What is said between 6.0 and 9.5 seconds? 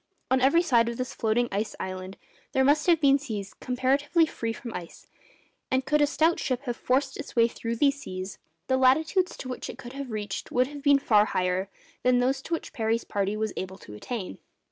a stout ship have forced its way through these seas, the latitudes to